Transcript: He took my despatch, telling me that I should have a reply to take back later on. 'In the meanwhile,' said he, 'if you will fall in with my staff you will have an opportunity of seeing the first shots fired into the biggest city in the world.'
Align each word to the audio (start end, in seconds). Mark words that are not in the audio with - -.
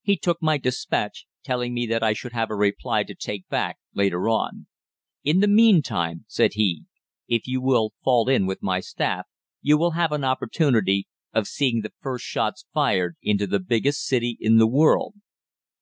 He 0.00 0.16
took 0.16 0.40
my 0.40 0.56
despatch, 0.56 1.26
telling 1.44 1.74
me 1.74 1.84
that 1.86 2.02
I 2.02 2.14
should 2.14 2.32
have 2.32 2.50
a 2.50 2.54
reply 2.56 3.02
to 3.02 3.14
take 3.14 3.46
back 3.48 3.76
later 3.92 4.26
on. 4.26 4.68
'In 5.22 5.40
the 5.40 5.46
meanwhile,' 5.46 6.20
said 6.26 6.54
he, 6.54 6.84
'if 7.28 7.46
you 7.46 7.60
will 7.60 7.92
fall 8.02 8.30
in 8.30 8.46
with 8.46 8.62
my 8.62 8.80
staff 8.80 9.26
you 9.60 9.76
will 9.76 9.90
have 9.90 10.12
an 10.12 10.24
opportunity 10.24 11.08
of 11.34 11.46
seeing 11.46 11.82
the 11.82 11.92
first 12.00 12.24
shots 12.24 12.64
fired 12.72 13.16
into 13.20 13.46
the 13.46 13.60
biggest 13.60 14.06
city 14.06 14.38
in 14.40 14.56
the 14.56 14.66
world.' 14.66 15.12